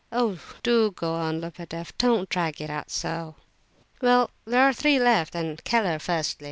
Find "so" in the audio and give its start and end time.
2.89-3.35